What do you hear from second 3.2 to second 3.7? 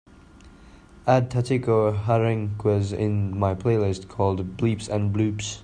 my